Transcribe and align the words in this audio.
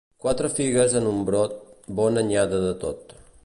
Quatre 0.23 0.49
figues 0.59 0.95
en 1.01 1.09
un 1.11 1.21
brot, 1.29 1.53
bona 2.03 2.25
anyada 2.25 2.63
de 2.67 2.73
tot. 2.87 3.19